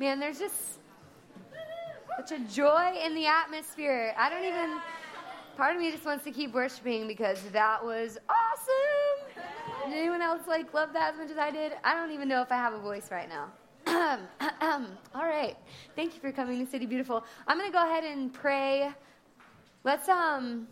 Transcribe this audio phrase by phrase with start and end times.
[0.00, 0.78] Man, there's just
[2.16, 4.14] such a joy in the atmosphere.
[4.16, 4.80] I don't even,
[5.58, 9.44] part of me just wants to keep worshiping because that was awesome.
[9.84, 11.72] Did anyone else like love that as much as I did?
[11.84, 13.52] I don't even know if I have a voice right now.
[15.14, 15.58] All right.
[15.96, 17.22] Thank you for coming to City Beautiful.
[17.46, 18.90] I'm going to go ahead and pray.
[19.84, 20.66] Let's um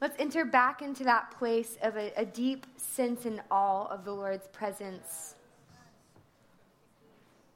[0.00, 4.12] let's enter back into that place of a, a deep sense and awe of the
[4.12, 5.36] Lord's presence.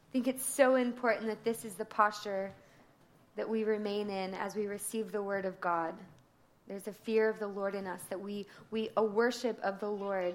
[0.09, 2.51] I think it's so important that this is the posture
[3.37, 5.95] that we remain in as we receive the word of God.
[6.67, 9.91] There's a fear of the Lord in us that we we a worship of the
[9.91, 10.35] Lord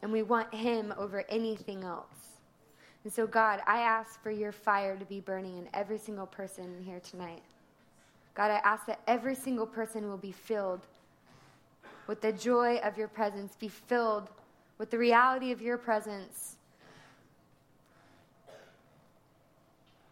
[0.00, 2.38] and we want him over anything else.
[3.04, 6.82] And so God, I ask for your fire to be burning in every single person
[6.84, 7.42] here tonight.
[8.34, 10.86] God, I ask that every single person will be filled
[12.06, 14.30] with the joy of your presence, be filled
[14.78, 16.56] with the reality of your presence.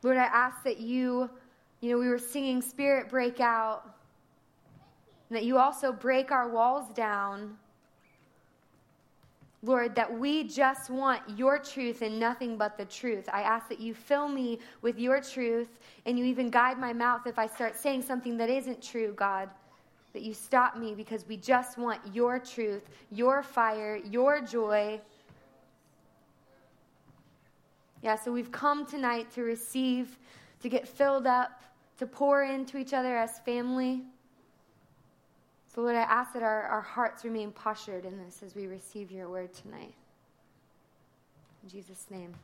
[0.02, 1.28] Lord, I ask that you,
[1.80, 3.82] you know, we were singing Spirit Break Out,
[5.28, 7.56] and that you also break our walls down.
[9.62, 13.28] Lord, that we just want your truth and nothing but the truth.
[13.30, 15.68] I ask that you fill me with your truth
[16.06, 19.50] and you even guide my mouth if I start saying something that isn't true, God.
[20.14, 24.98] That you stop me because we just want your truth, your fire, your joy.
[28.02, 30.18] Yeah, so we've come tonight to receive,
[30.62, 31.62] to get filled up,
[31.98, 34.02] to pour into each other as family.
[35.74, 39.12] So, Lord, I ask that our, our hearts remain postured in this as we receive
[39.12, 39.94] your word tonight.
[41.62, 42.34] In Jesus' name.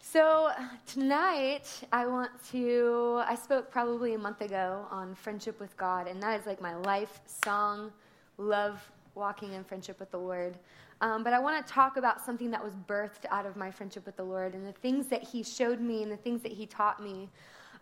[0.00, 0.52] So,
[0.86, 3.22] tonight, I want to.
[3.26, 6.76] I spoke probably a month ago on friendship with God, and that is like my
[6.76, 7.90] life song.
[8.38, 8.80] Love
[9.16, 10.58] walking in friendship with the Lord.
[11.00, 14.06] Um, but I want to talk about something that was birthed out of my friendship
[14.06, 16.66] with the Lord and the things that He showed me and the things that He
[16.66, 17.28] taught me.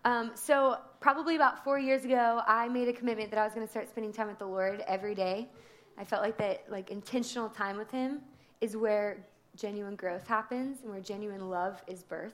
[0.04, 3.66] Um, so, probably about four years ago, I made a commitment that I was going
[3.66, 5.48] to start spending time with the Lord every day.
[5.96, 8.20] I felt like that, like, intentional time with Him
[8.60, 9.24] is where
[9.56, 12.32] genuine growth happens and where genuine love is birthed.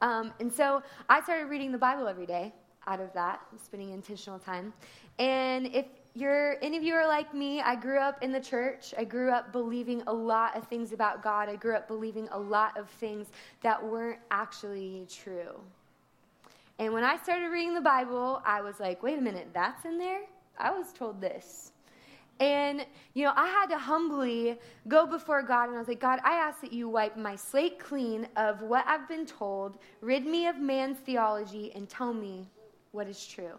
[0.00, 2.52] Um, and so, I started reading the Bible every day
[2.88, 4.72] out of that, spending intentional time.
[5.18, 8.94] And if you're any of you are like me, I grew up in the church.
[8.96, 11.48] I grew up believing a lot of things about God.
[11.48, 13.26] I grew up believing a lot of things
[13.62, 15.60] that weren't actually true.
[16.78, 19.98] And when I started reading the Bible, I was like, wait a minute, that's in
[19.98, 20.22] there?
[20.58, 21.72] I was told this.
[22.38, 22.84] And,
[23.14, 26.32] you know, I had to humbly go before God and I was like, God, I
[26.32, 30.58] ask that you wipe my slate clean of what I've been told, rid me of
[30.58, 32.46] man's theology, and tell me
[32.92, 33.58] what is true,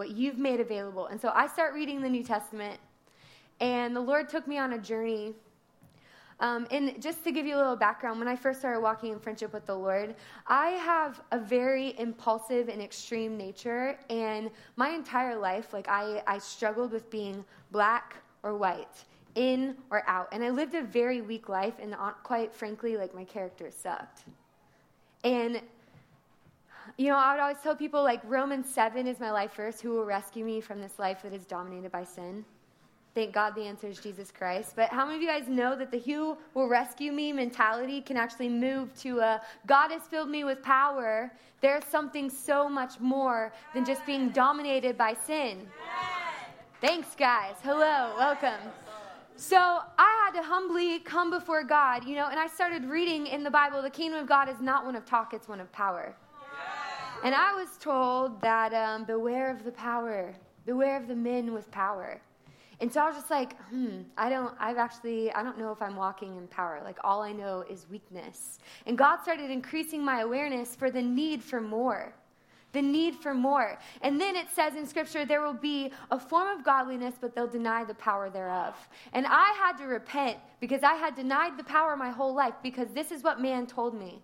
[0.00, 1.06] what you've made available.
[1.06, 2.78] And so I start reading the New Testament,
[3.60, 5.34] and the Lord took me on a journey
[6.40, 9.18] um, and just to give you a little background, when I first started walking in
[9.18, 10.14] friendship with the Lord,
[10.46, 13.98] I have a very impulsive and extreme nature.
[14.08, 20.02] And my entire life, like, I, I struggled with being black or white, in or
[20.08, 20.28] out.
[20.32, 24.22] And I lived a very weak life, and quite frankly, like, my character sucked.
[25.24, 25.60] And
[27.00, 29.88] you know, I would always tell people like Romans 7 is my life verse, who
[29.88, 32.44] will rescue me from this life that is dominated by sin.
[33.14, 34.74] Thank God the answer is Jesus Christ.
[34.76, 38.18] But how many of you guys know that the who will rescue me mentality can
[38.18, 41.32] actually move to a God has filled me with power?
[41.62, 45.66] There's something so much more than just being dominated by sin.
[46.82, 47.54] Thanks, guys.
[47.62, 48.60] Hello, welcome.
[49.36, 53.42] So I had to humbly come before God, you know, and I started reading in
[53.42, 56.14] the Bible the kingdom of God is not one of talk, it's one of power.
[57.22, 61.70] And I was told that um, beware of the power, beware of the men with
[61.70, 62.18] power.
[62.80, 65.82] And so I was just like, hmm, I don't, I've actually, I don't know if
[65.82, 66.80] I'm walking in power.
[66.82, 68.58] Like, all I know is weakness.
[68.86, 72.14] And God started increasing my awareness for the need for more.
[72.72, 73.78] The need for more.
[74.00, 77.46] And then it says in Scripture, there will be a form of godliness, but they'll
[77.46, 78.74] deny the power thereof.
[79.12, 82.88] And I had to repent because I had denied the power my whole life because
[82.94, 84.22] this is what man told me.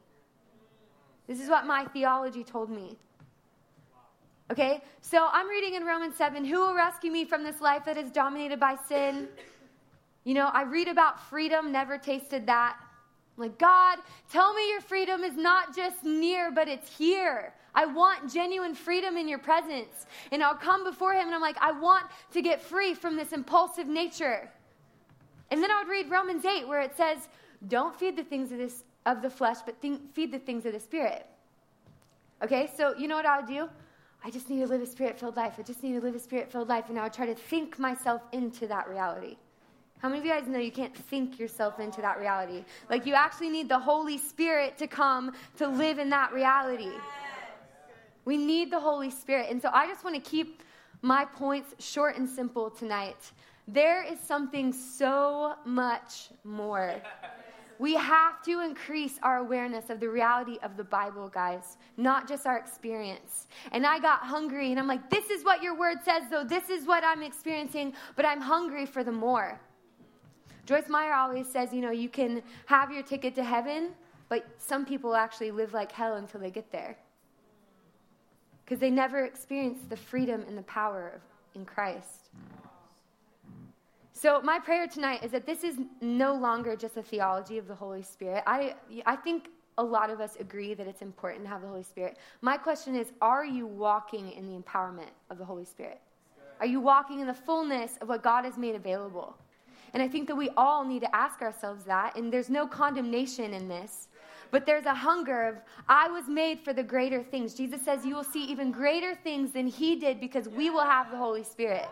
[1.27, 2.97] This is what my theology told me.
[4.51, 4.83] Okay?
[5.01, 8.11] So I'm reading in Romans 7 Who will rescue me from this life that is
[8.11, 9.29] dominated by sin?
[10.25, 12.77] You know, I read about freedom, never tasted that.
[13.37, 13.99] Like, God,
[14.31, 17.53] tell me your freedom is not just near, but it's here.
[17.75, 20.07] I want genuine freedom in your presence.
[20.33, 23.33] And I'll come before him and I'm like, I want to get free from this
[23.33, 24.51] impulsive nature.
[25.51, 27.29] And then I would read Romans 8 where it says,
[27.69, 30.73] Don't feed the things of, this, of the flesh, but think, feed the things of
[30.75, 31.25] the spirit.
[32.43, 33.69] Okay, so you know what I would do?
[34.23, 35.55] I just need to live a spirit filled life.
[35.59, 36.89] I just need to live a spirit filled life.
[36.89, 39.37] And I would try to think myself into that reality.
[39.99, 42.65] How many of you guys know you can't think yourself into that reality?
[42.91, 46.91] Like, you actually need the Holy Spirit to come to live in that reality.
[48.27, 49.47] We need the Holy Spirit.
[49.51, 50.63] And so I just want to keep
[51.01, 53.33] my points short and simple tonight.
[53.69, 57.01] There is something so much more.
[57.79, 62.47] We have to increase our awareness of the reality of the Bible, guys, not just
[62.47, 63.47] our experience.
[63.73, 66.45] And I got hungry, and I'm like, this is what your word says, though.
[66.45, 69.61] This is what I'm experiencing, but I'm hungry for the more.
[70.65, 73.91] Joyce Meyer always says, you know, you can have your ticket to heaven,
[74.29, 76.97] but some people actually live like hell until they get there.
[78.65, 81.21] Because they never experience the freedom and the power
[81.55, 82.31] in Christ.
[84.19, 87.75] So, my prayer tonight is that this is no longer just a theology of the
[87.75, 88.43] Holy Spirit.
[88.47, 88.75] I,
[89.05, 92.17] I think a lot of us agree that it's important to have the Holy Spirit.
[92.41, 96.01] My question is are you walking in the empowerment of the Holy Spirit?
[96.61, 99.37] Are you walking in the fullness of what God has made available?
[99.93, 102.17] And I think that we all need to ask ourselves that.
[102.17, 104.09] And there's no condemnation in this,
[104.51, 105.57] but there's a hunger of,
[105.91, 107.53] I was made for the greater things.
[107.53, 111.11] Jesus says, You will see even greater things than He did because we will have
[111.11, 111.87] the Holy Spirit.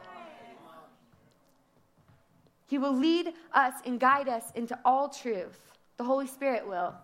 [2.66, 5.60] He will lead us and guide us into all truth.
[5.96, 6.94] The Holy Spirit will.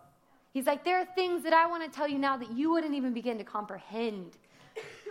[0.53, 2.95] He's like, there are things that I want to tell you now that you wouldn't
[2.95, 4.39] even begin to comprehend.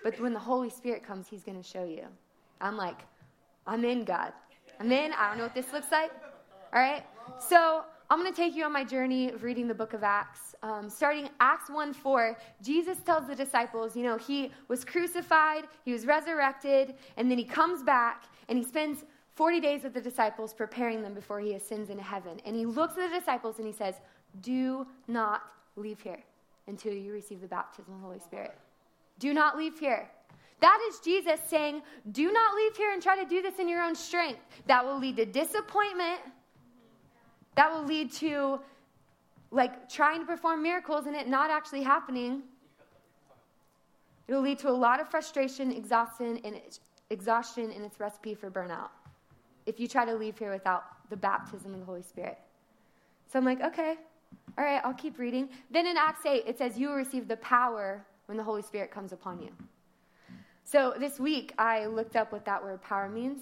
[0.04, 2.04] But when the Holy Spirit comes, He's going to show you.
[2.60, 3.00] I'm like,
[3.66, 4.34] I'm in, God.
[4.80, 5.14] I'm in.
[5.14, 6.12] I don't know what this looks like.
[6.74, 7.04] All right?
[7.40, 10.56] So I'm going to take you on my journey of reading the book of Acts.
[10.62, 15.94] Um, starting Acts 1 4, Jesus tells the disciples, you know, He was crucified, He
[15.94, 19.06] was resurrected, and then He comes back and He spends
[19.40, 22.42] 40 days with the disciples, preparing them before he ascends into heaven.
[22.46, 23.96] And he looks at the disciples and he says,
[24.42, 25.44] Do not
[25.78, 26.20] leave here
[26.68, 28.54] until you receive the baptism of the Holy Spirit.
[29.18, 30.10] Do not leave here.
[30.60, 31.82] That is Jesus saying,
[32.12, 34.42] Do not leave here and try to do this in your own strength.
[34.68, 36.20] That will lead to disappointment.
[37.56, 38.60] That will lead to
[39.52, 42.42] like trying to perform miracles and it not actually happening.
[44.28, 46.60] It will lead to a lot of frustration, exhaustion, and
[47.10, 48.90] exhaustion, and its recipe for burnout
[49.70, 52.38] if you try to leave here without the baptism of the Holy Spirit.
[53.32, 53.96] So I'm like, okay,
[54.58, 55.50] all right, I'll keep reading.
[55.70, 58.92] Then in Acts 8, it says, You will receive the power when the Holy Spirit
[58.92, 59.50] comes upon you.
[60.64, 63.42] So this week, I looked up what that word power means.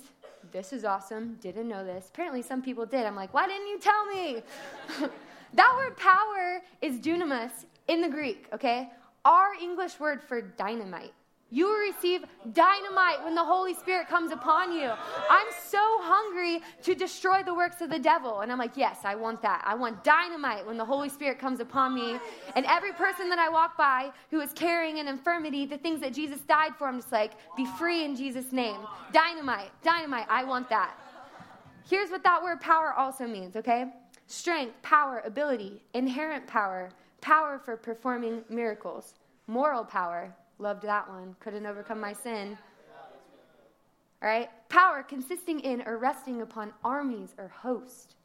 [0.52, 1.38] This is awesome.
[1.42, 2.10] Didn't know this.
[2.10, 3.06] Apparently, some people did.
[3.06, 4.44] I'm like, why didn't you tell me?
[5.54, 8.92] that word power is dunamis in the Greek, okay?
[9.26, 11.14] Our English word for dynamite.
[11.50, 14.92] You will receive dynamite when the Holy Spirit comes upon you.
[15.30, 18.42] I'm so hungry to destroy the works of the devil.
[18.42, 19.64] And I'm like, yes, I want that.
[19.66, 22.20] I want dynamite when the Holy Spirit comes upon me.
[22.56, 26.14] And every person that I walk by who is carrying an infirmity, the things that
[26.14, 28.82] Jesus died for, I'm just like, be free in Jesus' name.
[29.14, 30.98] Dynamite, dynamite, I want that.
[31.90, 33.86] Here's what that word power also means, okay?
[34.26, 36.90] Strength, power, ability, inherent power,
[37.22, 39.14] power for performing miracles,
[39.48, 41.36] moral power, Loved that one.
[41.40, 42.58] Couldn't overcome my sin.
[44.22, 44.50] All right?
[44.70, 48.16] Power consisting in or resting upon armies or hosts.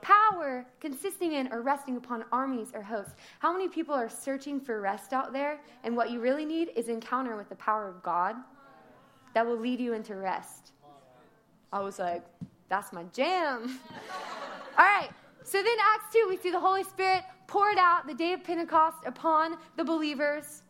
[0.00, 3.14] Power consisting in or resting upon armies or hosts.
[3.38, 5.60] How many people are searching for rest out there?
[5.82, 8.36] And what you really need is encounter with the power of God
[9.34, 10.72] that will lead you into rest.
[11.72, 12.22] I was like,
[12.68, 13.80] that's my jam.
[14.78, 15.10] All right.
[15.42, 18.98] So then, Acts 2, we see the Holy Spirit poured out the day of Pentecost
[19.04, 20.62] upon the believers.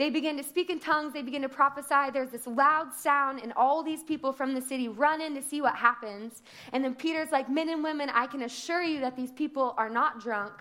[0.00, 2.10] They begin to speak in tongues, they begin to prophesy.
[2.10, 5.60] There's this loud sound, and all these people from the city run in to see
[5.60, 6.40] what happens.
[6.72, 9.90] And then Peter's like, Men and women, I can assure you that these people are
[9.90, 10.54] not drunk.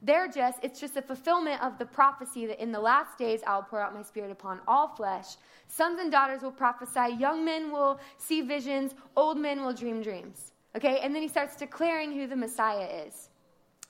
[0.00, 3.64] They're just, it's just a fulfillment of the prophecy that in the last days I'll
[3.64, 5.26] pour out my spirit upon all flesh.
[5.66, 10.52] Sons and daughters will prophesy, young men will see visions, old men will dream dreams.
[10.76, 13.28] Okay, and then he starts declaring who the Messiah is.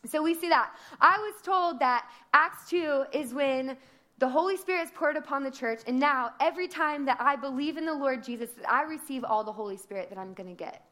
[0.06, 0.70] So we see that.
[0.98, 3.76] I was told that Acts 2 is when
[4.18, 7.76] the Holy Spirit is poured upon the church, and now every time that I believe
[7.76, 10.56] in the Lord Jesus, that I receive all the Holy Spirit that I'm going to
[10.56, 10.84] get.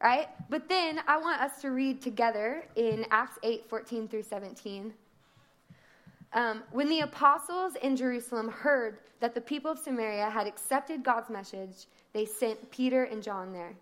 [0.00, 0.28] Right?
[0.48, 4.94] But then I want us to read together in Acts 8 14 through 17.
[6.34, 11.30] Um, when the apostles in Jerusalem heard that the people of Samaria had accepted God's
[11.30, 13.74] message, they sent Peter and John there.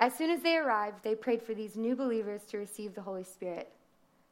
[0.00, 3.24] As soon as they arrived, they prayed for these new believers to receive the Holy
[3.24, 3.70] Spirit.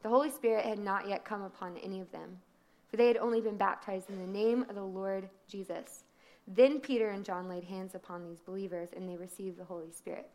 [0.03, 2.39] The Holy Spirit had not yet come upon any of them
[2.97, 6.05] for they had only been baptized in the name of the Lord Jesus.
[6.49, 10.31] Then Peter and John laid hands upon these believers, and they received the Holy Spirit.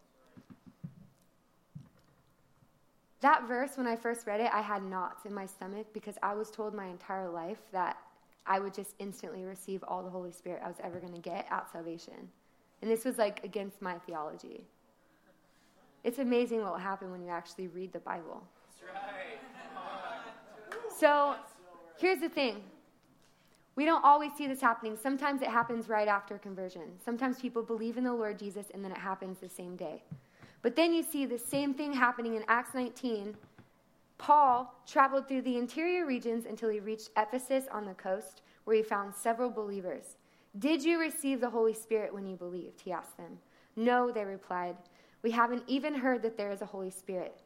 [3.22, 6.36] That verse, when I first read it, I had knots in my stomach because I
[6.36, 7.98] was told my entire life that
[8.46, 11.48] I would just instantly receive all the Holy Spirit I was ever going to get
[11.50, 12.30] at salvation.
[12.82, 14.66] And this was like against my theology.
[16.04, 18.44] It's amazing what will happen when you actually read the Bible.
[21.00, 21.36] So
[22.02, 22.64] here's the thing
[23.76, 24.98] we don't always see this happening.
[25.02, 27.00] Sometimes it happens right after conversion.
[27.04, 30.04] Sometimes people believe in the Lord Jesus and then it happens the same day.
[30.62, 33.36] But then you see the same thing happening in Acts 19.
[34.18, 38.84] Paul traveled through the interior regions until he reached Ephesus on the coast, where he
[38.84, 40.18] found several believers.
[40.60, 42.82] Did you receive the Holy Spirit when you believed?
[42.82, 43.40] He asked them.
[43.76, 44.76] No, they replied.
[45.24, 47.42] We haven't even heard that there is a Holy Spirit.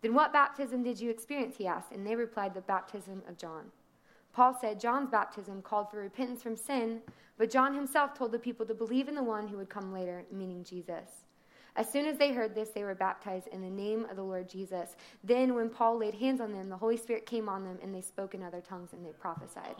[0.00, 1.56] Then what baptism did you experience?
[1.56, 1.92] He asked.
[1.92, 3.70] And they replied, The baptism of John.
[4.36, 7.00] Paul said John's baptism called for repentance from sin,
[7.38, 10.26] but John himself told the people to believe in the one who would come later,
[10.30, 11.08] meaning Jesus.
[11.74, 14.46] As soon as they heard this, they were baptized in the name of the Lord
[14.46, 14.94] Jesus.
[15.24, 18.02] Then, when Paul laid hands on them, the Holy Spirit came on them, and they
[18.02, 19.74] spoke in other tongues and they prophesied.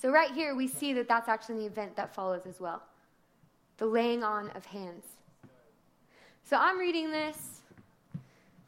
[0.00, 2.84] So, right here, we see that that's actually the event that follows as well
[3.78, 5.04] the laying on of hands.
[6.44, 7.60] So, I'm reading this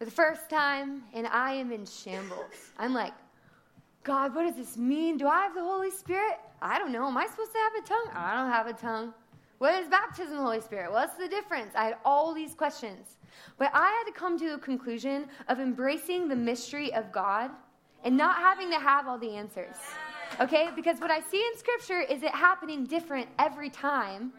[0.01, 2.73] for the first time, and I am in shambles.
[2.77, 3.13] I'm like,
[4.11, 5.19] God, what does this mean?
[5.19, 6.41] Do I have the Holy Spirit?
[6.61, 7.07] I don't know.
[7.07, 8.11] Am I supposed to have a tongue?
[8.13, 9.15] I don't have a tongue.
[9.59, 10.91] What is baptism of the Holy Spirit?
[10.91, 11.77] What's the difference?
[11.77, 13.19] I had all these questions.
[13.57, 17.53] But I had to come to a conclusion of embracing the mystery of God
[18.03, 19.77] and not having to have all the answers.
[20.41, 20.71] Okay?
[20.75, 24.33] Because what I see in Scripture is it happening different every time.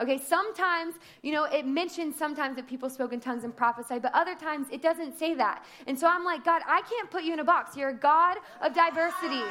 [0.00, 4.12] Okay, sometimes, you know, it mentions sometimes that people spoke in tongues and prophesied, but
[4.12, 5.64] other times it doesn't say that.
[5.86, 7.76] And so I'm like, God, I can't put you in a box.
[7.76, 9.42] You're a God of diversity.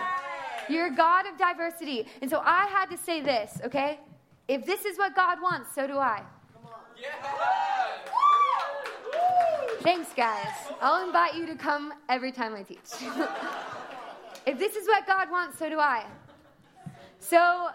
[0.67, 2.07] You're a God of diversity.
[2.21, 3.99] And so I had to say this, okay?
[4.49, 6.21] If this is what God wants, so do I.
[9.81, 10.53] Thanks, guys.
[10.81, 12.79] I'll invite you to come every time I teach.
[14.45, 16.05] if this is what God wants, so do I.
[17.19, 17.69] So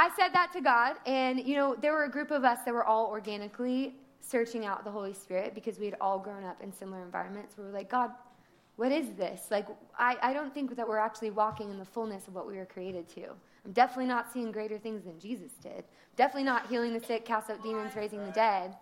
[0.00, 2.72] I said that to God, and you know, there were a group of us that
[2.72, 6.72] were all organically searching out the Holy Spirit because we had all grown up in
[6.72, 7.58] similar environments.
[7.58, 8.10] We were like, God,
[8.76, 9.48] what is this?
[9.50, 9.66] Like,
[9.98, 12.64] I, I don't think that we're actually walking in the fullness of what we were
[12.64, 13.24] created to.
[13.66, 15.84] I'm definitely not seeing greater things than Jesus did.
[16.16, 18.76] Definitely not healing the sick, cast out demons, raising the dead.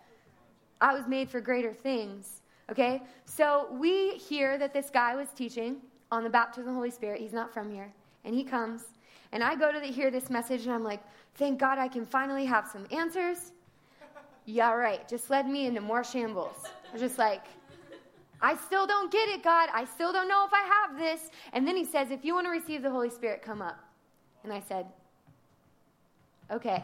[0.80, 2.42] I was made for greater things.
[2.70, 3.02] Okay?
[3.24, 5.78] So we hear that this guy was teaching
[6.12, 7.20] on the baptism of the Holy Spirit.
[7.20, 7.92] He's not from here.
[8.24, 8.84] And he comes.
[9.32, 11.02] And I go to the, hear this message and I'm like,
[11.34, 13.52] thank God I can finally have some answers.
[14.46, 15.06] Yeah, right.
[15.08, 16.56] Just led me into more shambles.
[16.92, 17.44] I'm just like,
[18.40, 19.68] I still don't get it, God.
[19.74, 21.30] I still don't know if I have this.
[21.52, 23.78] And then he says, if you want to receive the Holy Spirit, come up.
[24.44, 24.86] And I said,
[26.50, 26.82] Okay,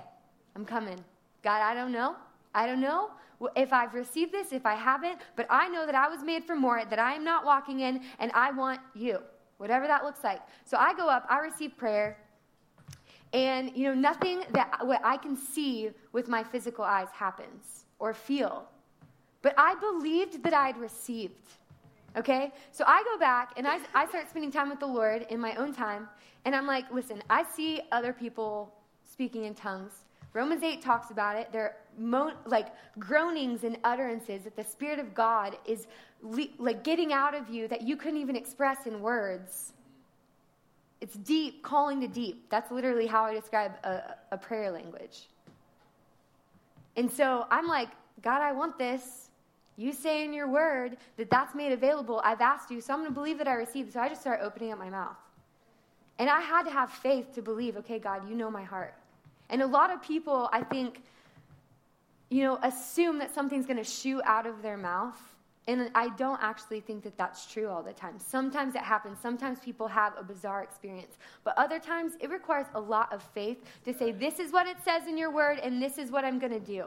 [0.55, 1.03] I'm coming.
[1.43, 2.17] God, I don't know.
[2.55, 3.11] I don't know
[3.57, 6.55] if I've received this, if I haven't, but I know that I was made for
[6.55, 9.19] more, that I am not walking in, and I want you,
[9.57, 10.41] whatever that looks like.
[10.65, 12.17] So I go up, I receive prayer,
[13.35, 18.15] and you know, nothing that what I can see with my physical eyes happens or
[18.15, 18.67] feel.
[19.43, 21.51] But I believed that I'd received.
[22.17, 22.53] Okay?
[22.71, 25.55] So I go back and I, I start spending time with the Lord in my
[25.57, 26.09] own time.
[26.45, 28.73] And I'm like, listen, I see other people
[29.03, 30.05] speaking in tongues.
[30.33, 31.49] Romans 8 talks about it.
[31.53, 35.89] They're mo- like groanings and utterances that the Spirit of God is
[36.23, 39.73] le- like getting out of you that you couldn't even express in words.
[41.05, 42.49] It's deep, calling to deep.
[42.49, 45.29] That's literally how I describe a, a prayer language.
[46.97, 47.91] And so I'm like,
[48.23, 49.29] God, I want this.
[49.77, 52.23] You say in your word that that's made available.
[52.25, 53.93] I've asked you, so I'm going to believe that I received.
[53.93, 55.19] So I just start opening up my mouth.
[56.19, 58.95] And I had to have faith to believe, okay, God, you know my heart.
[59.51, 61.03] And a lot of people, I think,
[62.31, 65.21] you know, assume that something's going to shoot out of their mouth.
[65.67, 68.19] And I don't actually think that that's true all the time.
[68.19, 69.19] Sometimes it happens.
[69.23, 71.17] Sometimes people have a bizarre experience.
[71.43, 74.77] But other times it requires a lot of faith to say, this is what it
[74.85, 76.85] says in your word, and this is what I'm going to do.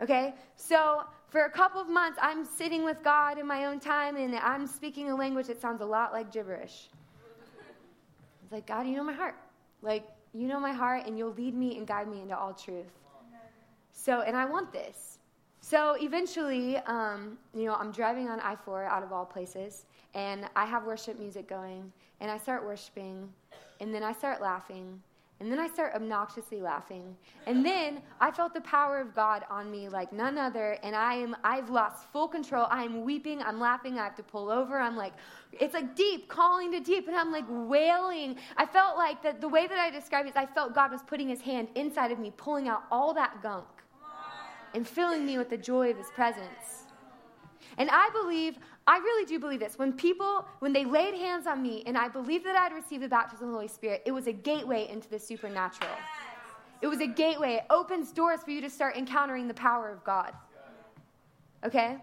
[0.00, 0.34] Okay?
[0.56, 4.34] So for a couple of months, I'm sitting with God in my own time, and
[4.36, 6.88] I'm speaking a language that sounds a lot like gibberish.
[8.42, 9.36] It's like, God, you know my heart.
[9.82, 12.86] Like, you know my heart, and you'll lead me and guide me into all truth.
[13.92, 15.13] So, and I want this.
[15.64, 20.44] So eventually, um, you know, I'm driving on I 4 out of all places, and
[20.54, 21.90] I have worship music going,
[22.20, 23.32] and I start worshiping,
[23.80, 25.00] and then I start laughing,
[25.40, 27.16] and then I start obnoxiously laughing.
[27.46, 30.78] And then I felt the power of God on me like none other.
[30.82, 32.66] And I am, I've lost full control.
[32.70, 33.42] I'm weeping.
[33.42, 33.98] I'm laughing.
[33.98, 34.78] I have to pull over.
[34.78, 35.12] I'm like,
[35.50, 37.08] it's like deep, calling to deep.
[37.08, 38.36] And I'm like wailing.
[38.56, 41.02] I felt like that the way that I described it is I felt God was
[41.02, 43.66] putting his hand inside of me, pulling out all that gunk
[44.74, 46.84] and filling me with the joy of his presence.
[47.78, 49.78] And I believe I really do believe this.
[49.78, 53.08] When people, when they laid hands on me and I believed that I'd received the
[53.08, 55.90] baptism of the Holy Spirit, it was a gateway into the supernatural.
[56.82, 57.54] It was a gateway.
[57.54, 60.34] It opens doors for you to start encountering the power of God.
[61.64, 61.96] Okay?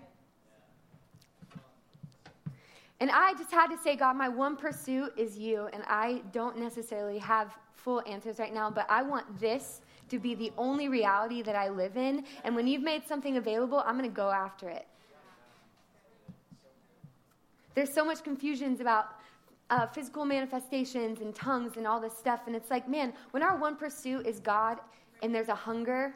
[2.99, 6.57] And I just had to say, God, my one pursuit is you, and I don't
[6.57, 11.41] necessarily have full answers right now, but I want this to be the only reality
[11.41, 12.25] that I live in.
[12.43, 14.85] And when you've made something available, I'm going to go after it.
[17.73, 19.05] There's so much confusions about
[19.69, 22.41] uh, physical manifestations and tongues and all this stuff.
[22.45, 24.79] And it's like, man, when our one pursuit is God
[25.23, 26.13] and there's a hunger,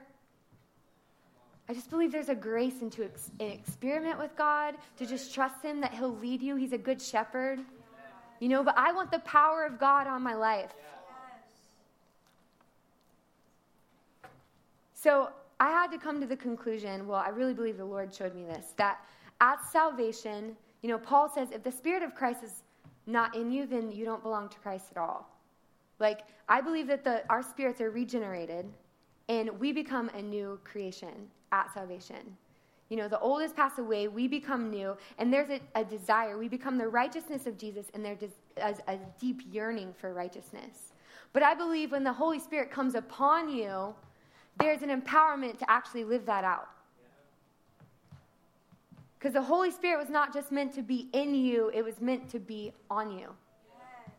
[1.69, 5.63] I just believe there's a grace into ex- an experiment with God, to just trust
[5.63, 6.57] Him that He'll lead you.
[6.57, 7.61] He's a good shepherd.
[8.41, 10.73] You know, but I want the power of God on my life.
[15.05, 18.33] So I had to come to the conclusion well, I really believe the Lord showed
[18.33, 19.01] me this that
[19.39, 22.63] at salvation, you know, Paul says if the Spirit of Christ is
[23.05, 25.29] not in you, then you don't belong to Christ at all.
[25.99, 28.65] Like, I believe that the, our spirits are regenerated
[29.29, 32.35] and we become a new creation at salvation.
[32.89, 36.39] You know, the old has passed away, we become new, and there's a, a desire.
[36.39, 38.23] We become the righteousness of Jesus, and there's
[38.57, 40.93] a, a deep yearning for righteousness.
[41.31, 43.93] But I believe when the Holy Spirit comes upon you,
[44.59, 46.69] there's an empowerment to actually live that out.
[49.17, 52.29] Because the Holy Spirit was not just meant to be in you, it was meant
[52.29, 53.27] to be on you.
[53.27, 54.13] Yes.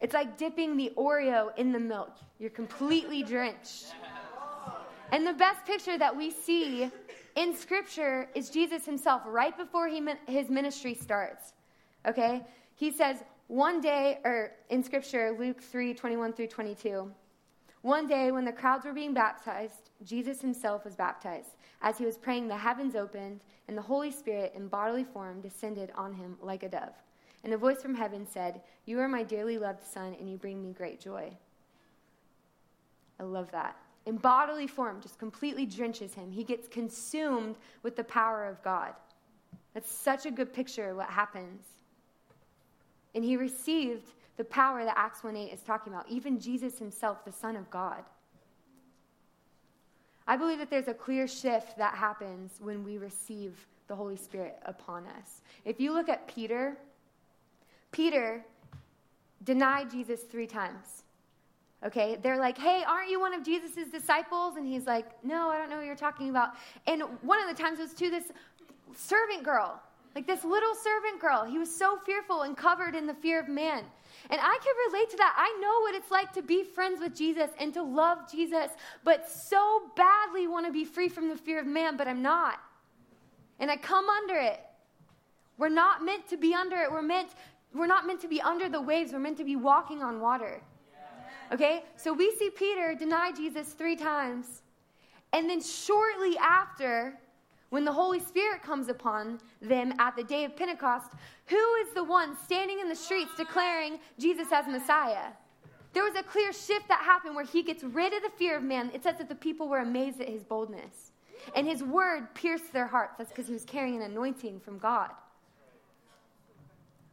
[0.00, 2.16] It's like dipping the Oreo in the milk.
[2.38, 3.94] You're completely drenched.
[5.12, 6.90] And the best picture that we see
[7.36, 11.52] in Scripture is Jesus himself right before he, his ministry starts.
[12.06, 12.42] Okay?
[12.74, 13.16] He says,
[13.48, 17.10] one day, or in Scripture, Luke 3 21 through 22,
[17.82, 21.56] one day when the crowds were being baptized, Jesus himself was baptized.
[21.80, 25.90] As he was praying, the heavens opened, and the Holy Spirit in bodily form descended
[25.94, 26.92] on him like a dove.
[27.42, 30.62] And a voice from heaven said, You are my dearly loved Son, and you bring
[30.62, 31.32] me great joy.
[33.18, 33.76] I love that.
[34.06, 36.30] In bodily form, just completely drenches him.
[36.30, 38.92] He gets consumed with the power of God.
[39.72, 41.64] That's such a good picture of what happens.
[43.14, 47.26] And he received the power that Acts 1 8 is talking about, even Jesus himself,
[47.26, 48.02] the Son of God.
[50.26, 54.58] I believe that there's a clear shift that happens when we receive the Holy Spirit
[54.64, 55.42] upon us.
[55.66, 56.78] If you look at Peter,
[57.92, 58.42] Peter
[59.44, 61.02] denied Jesus three times.
[61.84, 64.56] Okay, they're like, hey, aren't you one of Jesus' disciples?
[64.56, 66.52] And he's like, no, I don't know what you're talking about.
[66.86, 68.24] And one of the times was to this
[68.96, 69.82] servant girl,
[70.14, 71.44] like this little servant girl.
[71.44, 73.84] He was so fearful and covered in the fear of man.
[74.28, 75.34] And I can relate to that.
[75.36, 78.72] I know what it's like to be friends with Jesus and to love Jesus,
[79.04, 82.58] but so badly want to be free from the fear of man, but I'm not.
[83.58, 84.60] And I come under it.
[85.58, 86.90] We're not meant to be under it.
[86.90, 87.30] We're meant
[87.72, 89.12] we're not meant to be under the waves.
[89.12, 90.60] We're meant to be walking on water.
[91.52, 91.84] Okay?
[91.96, 94.62] So we see Peter deny Jesus 3 times.
[95.32, 97.18] And then shortly after,
[97.70, 101.12] when the Holy Spirit comes upon them at the day of Pentecost,
[101.46, 105.28] who is the one standing in the streets declaring Jesus as Messiah?
[105.92, 108.62] There was a clear shift that happened where he gets rid of the fear of
[108.62, 108.90] man.
[108.94, 111.12] It says that the people were amazed at his boldness.
[111.56, 113.14] And his word pierced their hearts.
[113.18, 115.10] That's because he was carrying an anointing from God.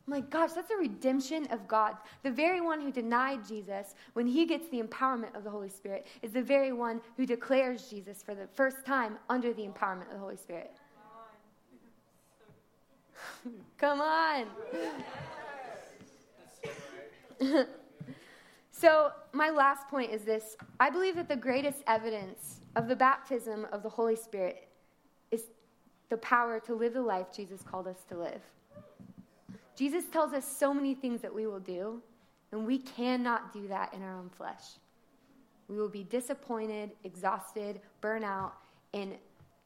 [0.10, 1.98] My gosh, that's a redemption of God.
[2.24, 6.08] The very one who denied Jesus, when he gets the empowerment of the Holy Spirit,
[6.22, 10.14] is the very one who declares Jesus for the first time under the empowerment of
[10.14, 10.72] the Holy Spirit.
[13.78, 14.46] Come on.
[18.72, 23.68] so, my last point is this I believe that the greatest evidence of the baptism
[23.74, 24.70] of the Holy Spirit
[25.32, 25.48] is
[26.10, 28.42] the power to live the life Jesus called us to live.
[29.78, 32.02] Jesus tells us so many things that we will do,
[32.52, 34.64] and we cannot do that in our own flesh.
[35.68, 38.54] We will be disappointed, exhausted, burnout,
[38.94, 39.16] and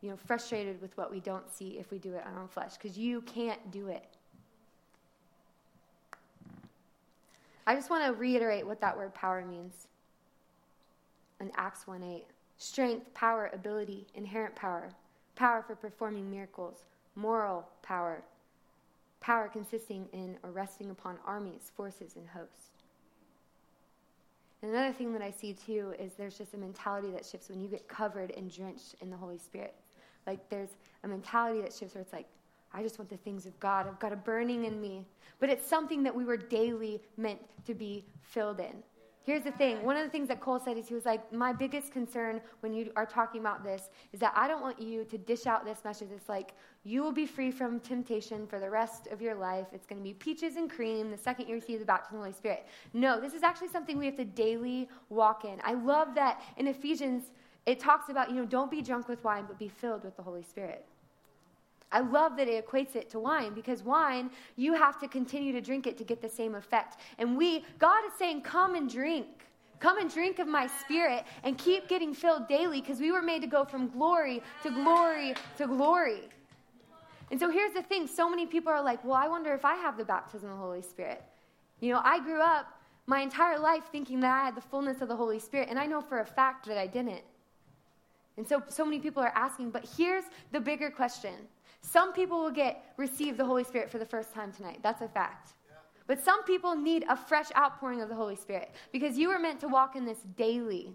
[0.02, 2.50] you know, frustrated with what we don't see if we do it in our own
[2.50, 4.04] flesh, because you can't do it.
[7.66, 9.88] I just want to reiterate what that word power means.
[11.40, 12.26] In Acts 1 8.
[12.58, 14.90] Strength, power, ability, inherent power,
[15.36, 16.84] power for performing miracles,
[17.16, 18.24] moral power,
[19.22, 22.70] power consisting in or resting upon armies, forces, and hosts.
[24.62, 27.62] And another thing that I see too is there's just a mentality that shifts when
[27.62, 29.74] you get covered and drenched in the Holy Spirit.
[30.28, 30.70] Like there's
[31.04, 32.28] a mentality that shifts where it's like,
[32.74, 33.88] I just want the things of God.
[33.88, 35.06] I've got a burning in me.
[35.40, 38.84] But it's something that we were daily meant to be filled in.
[39.24, 39.84] Here's the thing.
[39.84, 42.74] One of the things that Cole said is he was like, My biggest concern when
[42.74, 45.84] you are talking about this is that I don't want you to dish out this
[45.84, 46.10] message.
[46.12, 46.54] It's like,
[46.84, 49.68] you will be free from temptation for the rest of your life.
[49.74, 52.30] It's going to be peaches and cream the second you receive the baptism of the
[52.30, 52.66] Holy Spirit.
[52.94, 55.60] No, this is actually something we have to daily walk in.
[55.64, 57.26] I love that in Ephesians,
[57.68, 60.24] it talks about, you know, don't be drunk with wine, but be filled with the
[60.24, 60.88] Holy Spirit.
[61.92, 65.62] I love that it equates it to wine because wine, you have to continue to
[65.62, 66.98] drink it to get the same effect.
[67.18, 69.28] And we, God is saying, come and drink.
[69.80, 73.42] Come and drink of my spirit and keep getting filled daily because we were made
[73.42, 76.30] to go from glory to glory to glory.
[77.32, 79.76] And so here's the thing so many people are like, well, I wonder if I
[79.76, 81.24] have the baptism of the Holy Spirit.
[81.80, 82.68] You know, I grew up
[83.08, 85.86] my entire life thinking that I had the fullness of the Holy Spirit, and I
[85.88, 87.24] know for a fact that I didn't.
[88.38, 91.34] And so, so many people are asking, but here's the bigger question
[91.82, 94.80] some people will get receive the Holy Spirit for the first time tonight.
[94.82, 95.54] That's a fact.
[96.08, 99.60] But some people need a fresh outpouring of the Holy Spirit because you were meant
[99.62, 100.94] to walk in this daily.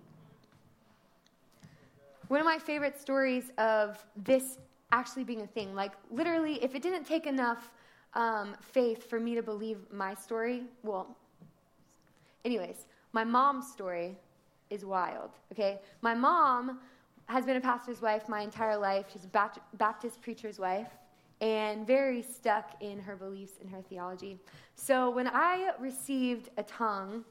[2.28, 4.58] One of my favorite stories of this
[4.92, 7.70] actually being a thing, like literally, if it didn't take enough
[8.14, 11.16] um, faith for me to believe my story, well,
[12.44, 14.16] anyways, my mom's story
[14.70, 15.80] is wild, okay?
[16.02, 16.80] My mom
[17.26, 19.06] has been a pastor's wife my entire life.
[19.12, 20.88] She's a Baptist preacher's wife
[21.40, 24.38] and very stuck in her beliefs and her theology.
[24.74, 27.24] So when I received a tongue,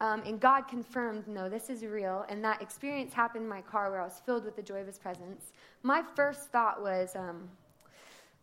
[0.00, 3.90] um, and God confirmed, no, this is real, and that experience happened in my car
[3.90, 7.48] where I was filled with the joy of His presence, my first thought was, um,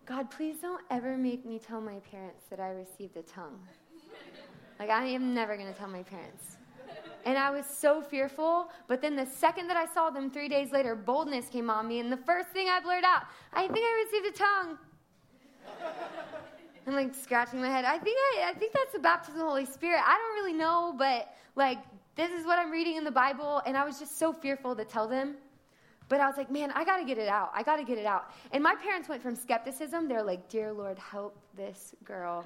[0.05, 3.59] God, please don't ever make me tell my parents that I received a tongue.
[4.79, 6.58] like, I am never going to tell my parents.
[7.29, 8.71] And I was so fearful.
[8.87, 11.99] But then the second that I saw them three days later, boldness came on me.
[11.99, 13.21] And the first thing I blurted out,
[13.53, 14.77] I think I received a tongue.
[16.87, 17.85] I'm like scratching my head.
[17.85, 20.01] I think I, I think that's the baptism of the Holy Spirit.
[20.03, 21.77] I don't really know, but like
[22.15, 23.61] this is what I'm reading in the Bible.
[23.67, 25.35] And I was just so fearful to tell them.
[26.07, 27.51] But I was like, man, I got to get it out.
[27.53, 28.31] I got to get it out.
[28.51, 30.07] And my parents went from skepticism.
[30.07, 32.43] They're like, dear Lord, help this girl.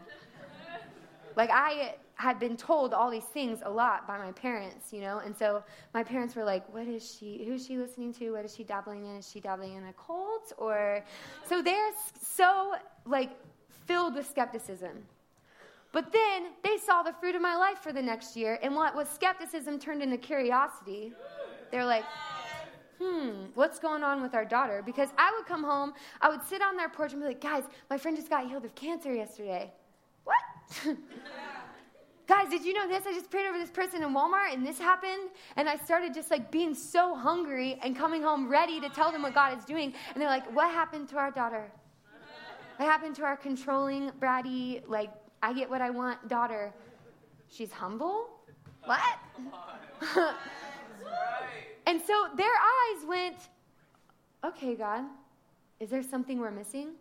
[1.38, 5.20] like I had been told all these things a lot by my parents, you know,
[5.20, 7.44] and so my parents were like, "What is she?
[7.46, 8.32] Who's she listening to?
[8.32, 9.16] What is she dabbling in?
[9.18, 11.04] Is she dabbling in a cult?" Or
[11.46, 13.32] so they're so like
[13.88, 15.06] filled with skepticism.
[15.92, 18.96] But then they saw the fruit of my life for the next year, and what
[18.96, 21.14] was skepticism turned into curiosity.
[21.72, 22.04] They're like,
[23.00, 24.82] hmm, what's going on with our daughter?
[24.84, 27.64] Because I would come home, I would sit on their porch and be like, guys,
[27.90, 29.72] my friend just got healed of cancer yesterday.
[30.24, 30.38] What?
[32.34, 33.06] guys, did you know this?
[33.06, 35.30] I just prayed over this person in Walmart and this happened.
[35.56, 39.22] And I started just like being so hungry and coming home ready to tell them
[39.22, 39.94] what God is doing.
[40.14, 41.72] And they're like, what happened to our daughter?
[42.78, 45.12] What happened to our controlling, bratty, like,
[45.44, 46.74] I get what I want daughter?
[47.50, 48.30] She's humble?
[48.86, 49.20] What?
[51.86, 53.38] and so their eyes went,
[54.44, 55.04] okay, God,
[55.80, 56.94] is there something we're missing?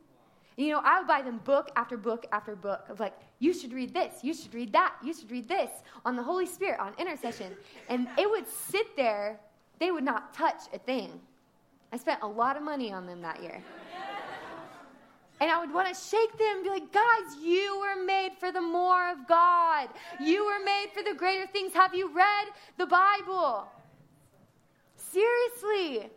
[0.57, 3.73] You know, I would buy them book after book after book of like, you should
[3.73, 5.71] read this, you should read that, you should read this
[6.05, 7.57] on the Holy Spirit, on intercession.
[7.88, 9.41] And it would sit there,
[9.79, 11.21] they would not touch a thing.
[11.93, 13.62] I spent a lot of money on them that year.
[15.41, 18.53] And I would want to shake them and be like, guys, you were made for
[18.53, 19.88] the more of God.
[20.21, 21.75] You were made for the greater things.
[21.75, 22.47] Have you read
[22.79, 23.67] the Bible?
[24.97, 26.11] Seriously.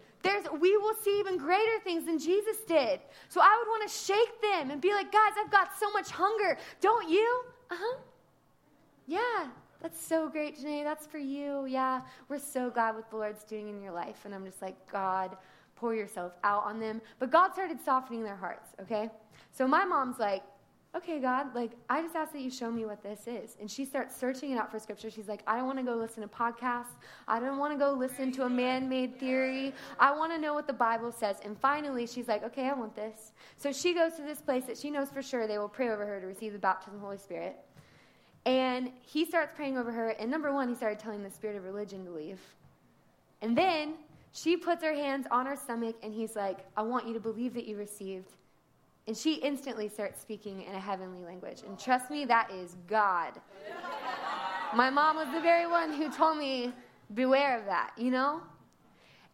[0.60, 2.99] We will see even greater things than Jesus did.
[3.29, 6.10] So I would want to shake them and be like, guys, I've got so much
[6.10, 6.58] hunger.
[6.81, 7.43] Don't you?
[7.69, 7.97] Uh huh.
[9.08, 9.47] Yeah,
[9.81, 10.84] that's so great, Janae.
[10.84, 11.65] That's for you.
[11.65, 14.25] Yeah, we're so glad what the Lord's doing in your life.
[14.25, 15.38] And I'm just like, God,
[15.75, 17.01] pour yourself out on them.
[17.19, 19.10] But God started softening their hearts, okay?
[19.51, 20.43] So my mom's like,
[20.95, 23.58] okay, God, like, I just ask that you show me what this is.
[23.60, 25.10] And she starts searching it out for scripture.
[25.10, 26.95] She's like, I don't want to go listen to podcasts.
[27.27, 29.73] I don't want to go listen to a man made theory.
[29.99, 31.38] I want to know what the Bible says.
[31.43, 33.34] And finally, she's like, okay, I want this.
[33.58, 36.05] So she goes to this place that she knows for sure they will pray over
[36.05, 37.58] her to receive the baptism of the Holy Spirit.
[38.45, 40.10] And he starts praying over her.
[40.10, 42.39] And number one, he started telling the spirit of religion to leave.
[43.41, 43.95] And then
[44.31, 47.53] she puts her hands on her stomach and he's like, I want you to believe
[47.55, 48.31] that you received
[49.08, 51.62] and she instantly starts speaking in a heavenly language.
[51.68, 53.34] And trust me, that is God.
[54.76, 56.74] my mom was the very one who told me,
[57.13, 58.41] beware of that, you know?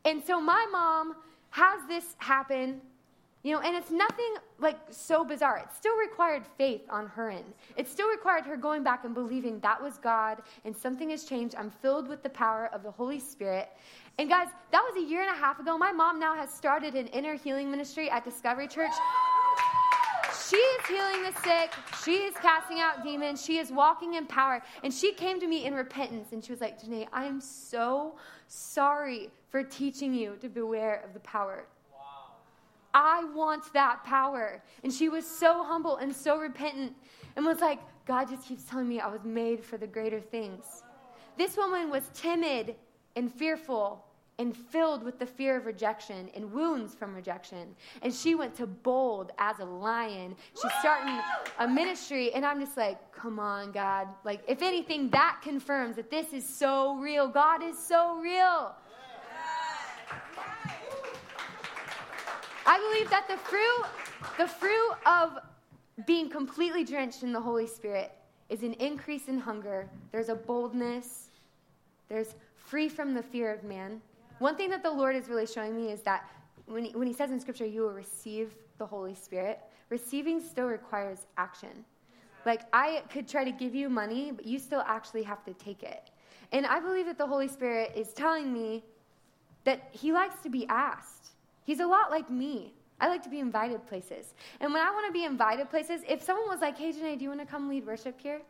[0.03, 1.15] And so my mom
[1.51, 2.81] has this happen,
[3.43, 5.57] you know, and it's nothing like so bizarre.
[5.57, 7.53] It still required faith on her end.
[7.75, 11.55] It still required her going back and believing that was God and something has changed.
[11.55, 13.69] I'm filled with the power of the Holy Spirit.
[14.19, 15.77] And guys, that was a year and a half ago.
[15.77, 18.93] My mom now has started an inner healing ministry at Discovery Church
[20.51, 21.73] she is healing the sick.
[22.03, 23.43] She is casting out demons.
[23.43, 24.61] She is walking in power.
[24.83, 28.17] And she came to me in repentance and she was like, Janae, I am so
[28.47, 31.65] sorry for teaching you to beware of the power.
[32.93, 34.61] I want that power.
[34.83, 36.93] And she was so humble and so repentant
[37.35, 40.83] and was like, God just keeps telling me I was made for the greater things.
[41.37, 42.75] This woman was timid
[43.15, 44.05] and fearful
[44.39, 47.75] and filled with the fear of rejection and wounds from rejection.
[48.01, 50.35] And she went to bold as a lion.
[50.59, 51.19] She's starting
[51.59, 54.07] a ministry, and I'm just like, come on, God.
[54.23, 57.27] Like, if anything, that confirms that this is so real.
[57.27, 58.75] God is so real.
[62.71, 63.83] I believe that the fruit,
[64.37, 65.39] the fruit of
[66.07, 68.13] being completely drenched in the Holy Spirit
[68.47, 69.89] is an increase in hunger.
[70.13, 71.31] There's a boldness.
[72.07, 74.01] There's free from the fear of man.
[74.39, 76.29] One thing that the Lord is really showing me is that
[76.65, 80.67] when he, when he says in Scripture, you will receive the Holy Spirit, receiving still
[80.67, 81.83] requires action.
[82.45, 85.83] Like, I could try to give you money, but you still actually have to take
[85.83, 86.09] it.
[86.53, 88.85] And I believe that the Holy Spirit is telling me
[89.65, 91.20] that He likes to be asked.
[91.63, 92.73] He's a lot like me.
[92.99, 94.33] I like to be invited places.
[94.59, 97.23] And when I want to be invited places, if someone was like, hey, Janae, do
[97.23, 98.41] you want to come lead worship here?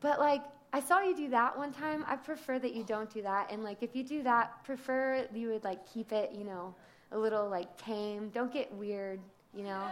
[0.00, 2.04] But like, I saw you do that one time.
[2.06, 3.50] I prefer that you don't do that.
[3.50, 6.74] And like, if you do that, prefer you would like keep it, you know,
[7.12, 8.30] a little like tame.
[8.30, 9.20] Don't get weird,
[9.54, 9.82] you know.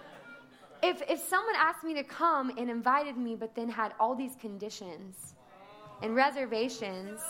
[0.82, 4.36] if if someone asked me to come and invited me, but then had all these
[4.40, 5.34] conditions
[6.02, 7.20] and reservations,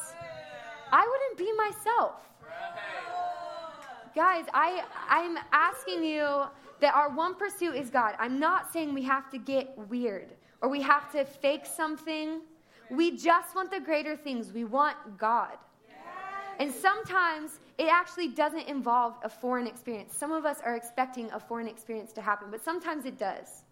[0.92, 2.14] I wouldn't be myself.
[4.16, 6.46] Guys, I I'm asking you
[6.80, 8.14] that our one pursuit is God.
[8.18, 12.40] I'm not saying we have to get weird or we have to fake something
[12.90, 14.52] we just want the greater things.
[14.52, 15.56] We want God.
[16.58, 20.16] And sometimes it actually doesn't involve a foreign experience.
[20.16, 23.64] Some of us are expecting a foreign experience to happen, but sometimes it does.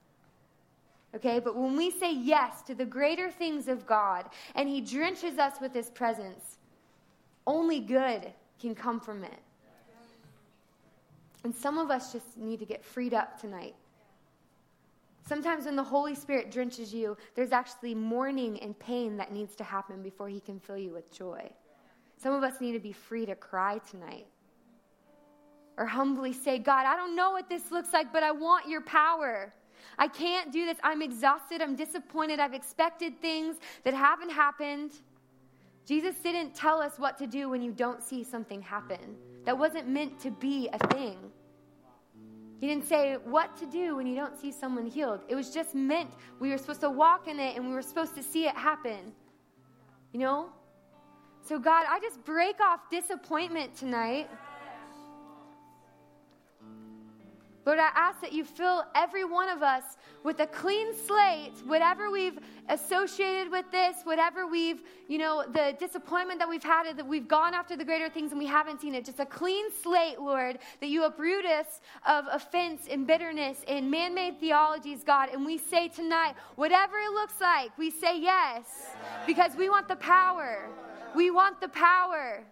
[1.14, 5.38] Okay, but when we say yes to the greater things of God and He drenches
[5.38, 6.58] us with His presence,
[7.46, 9.43] only good can come from it.
[11.44, 13.74] And some of us just need to get freed up tonight
[15.26, 19.64] Sometimes when the Holy Spirit drenches you, there's actually mourning and pain that needs to
[19.64, 21.50] happen before He can fill you with joy.
[22.18, 24.26] Some of us need to be free to cry tonight.
[25.78, 28.82] Or humbly say, God, I don't know what this looks like, but I want your
[28.82, 29.52] power.
[29.98, 30.76] I can't do this.
[30.84, 31.62] I'm exhausted.
[31.62, 32.38] I'm disappointed.
[32.38, 34.92] I've expected things that haven't happened.
[35.86, 39.16] Jesus didn't tell us what to do when you don't see something happen.
[39.44, 41.18] That wasn't meant to be a thing.
[42.60, 45.20] He didn't say what to do when you don't see someone healed.
[45.28, 48.14] It was just meant we were supposed to walk in it and we were supposed
[48.14, 49.12] to see it happen.
[50.12, 50.48] You know?
[51.42, 54.30] So, God, I just break off disappointment tonight.
[57.66, 59.82] Lord, I ask that you fill every one of us
[60.22, 66.38] with a clean slate, whatever we've associated with this, whatever we've, you know, the disappointment
[66.40, 69.04] that we've had, that we've gone after the greater things and we haven't seen it.
[69.04, 74.14] Just a clean slate, Lord, that you uproot us of offense and bitterness and man
[74.14, 75.30] made theologies, God.
[75.32, 78.94] And we say tonight, whatever it looks like, we say yes
[79.26, 80.68] because we want the power.
[81.14, 82.44] We want the power.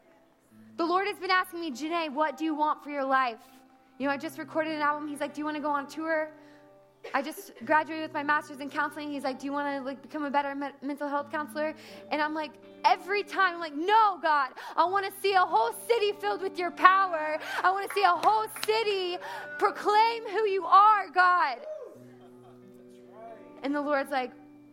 [0.78, 3.38] The Lord has been asking me, Janae, what do you want for your life?
[4.02, 5.06] You know, I just recorded an album.
[5.06, 6.32] He's like, Do you want to go on tour?
[7.14, 9.12] I just graduated with my master's in counseling.
[9.12, 11.74] He's like, "Do you want to like become a better me- mental health counselor?"
[12.10, 12.50] And I'm like,
[12.84, 16.58] every time I'm like, "No, God, I want to see a whole city filled with
[16.58, 17.38] your power.
[17.62, 19.18] I want to see a whole city
[19.58, 21.58] proclaim who you are, God."
[23.62, 24.32] And the Lord's like,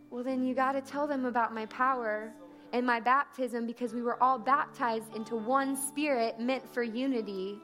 [0.09, 2.33] "Well, then you got to tell them about my power."
[2.71, 7.59] And my baptism, because we were all baptized into one spirit meant for unity.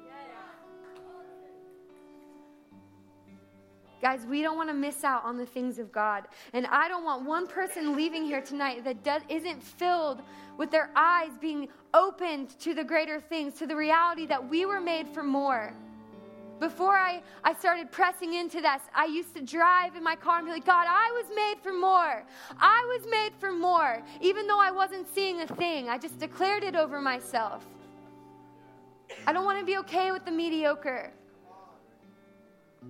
[4.05, 6.25] Guys, we don't want to miss out on the things of God.
[6.53, 10.21] And I don't want one person leaving here tonight that does, isn't filled
[10.57, 14.79] with their eyes being opened to the greater things, to the reality that we were
[14.79, 15.73] made for more.
[16.59, 20.45] Before I, I started pressing into this, I used to drive in my car and
[20.45, 22.23] be like, God, I was made for more.
[22.59, 24.03] I was made for more.
[24.21, 27.65] Even though I wasn't seeing a thing, I just declared it over myself.
[29.25, 31.11] I don't want to be okay with the mediocre.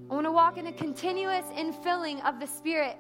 [0.10, 2.98] I want to walk in a continuous infilling of the Spirit.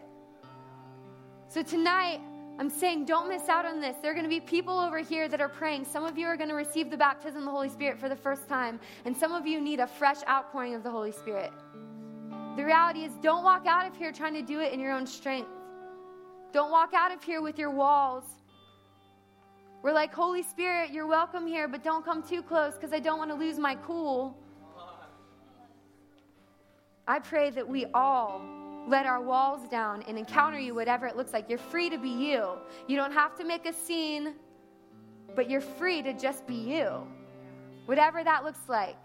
[1.49, 2.19] So tonight,
[2.57, 3.95] I'm saying don't miss out on this.
[4.01, 5.85] There are going to be people over here that are praying.
[5.85, 8.15] Some of you are going to receive the baptism of the Holy Spirit for the
[8.15, 11.51] first time, and some of you need a fresh outpouring of the Holy Spirit.
[12.55, 15.05] The reality is, don't walk out of here trying to do it in your own
[15.05, 15.49] strength.
[16.53, 18.23] Don't walk out of here with your walls.
[19.83, 23.19] We're like, Holy Spirit, you're welcome here, but don't come too close because I don't
[23.19, 24.37] want to lose my cool.
[27.07, 28.41] I pray that we all
[28.87, 31.49] let our walls down and encounter you, whatever it looks like.
[31.49, 32.53] You're free to be you.
[32.87, 34.33] You don't have to make a scene,
[35.35, 37.05] but you're free to just be you,
[37.85, 38.95] whatever that looks like.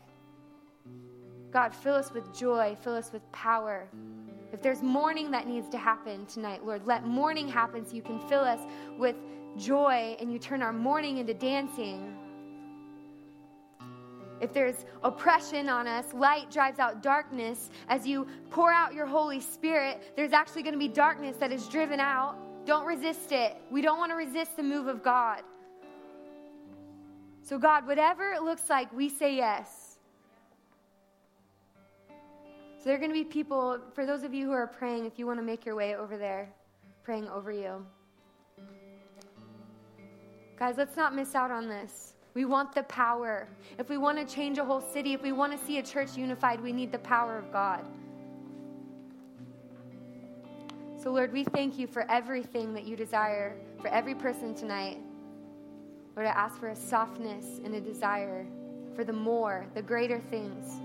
[1.51, 3.89] God, fill us with joy, fill us with power.
[4.53, 8.21] If there's mourning that needs to happen tonight, Lord, let mourning happen so you can
[8.29, 8.61] fill us
[8.99, 9.17] with
[9.59, 12.17] joy and you turn our mourning into dancing.
[14.41, 17.71] If there's oppression on us, light drives out darkness.
[17.89, 21.69] As you pour out your Holy Spirit, there's actually going to be darkness that is
[21.69, 22.37] driven out.
[22.65, 23.57] Don't resist it.
[23.71, 25.43] We don't want to resist the move of God.
[27.43, 29.99] So, God, whatever it looks like, we say yes.
[32.79, 35.19] So, there are going to be people, for those of you who are praying, if
[35.19, 36.49] you want to make your way over there,
[37.03, 37.85] praying over you.
[40.59, 42.10] Guys, let's not miss out on this.
[42.35, 43.49] We want the power.
[43.79, 46.17] If we want to change a whole city, if we want to see a church
[46.17, 47.85] unified, we need the power of God.
[51.03, 54.99] So, Lord, we thank you for everything that you desire for every person tonight.
[56.15, 58.47] Lord, I ask for a softness and a desire
[58.95, 60.81] for the more, the greater things.